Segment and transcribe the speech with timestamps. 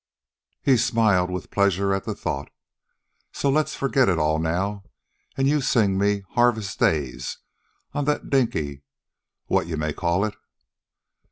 [0.63, 2.49] He smiled with pleasure at the thought.
[3.31, 4.83] "Say, let's forget it all now,
[5.37, 7.37] an' you sing me 'Harvest Days'
[7.93, 8.81] on that dinky
[9.45, 10.33] what you may call it."